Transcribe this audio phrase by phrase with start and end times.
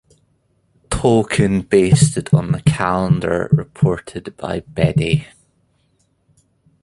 [0.89, 5.27] Tolkien based it on the calendar reported by Bede.